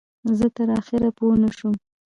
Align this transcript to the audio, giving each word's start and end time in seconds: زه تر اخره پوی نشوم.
زه 0.37 0.47
تر 0.55 0.67
اخره 0.79 1.09
پوی 1.17 1.37
نشوم. 1.43 1.75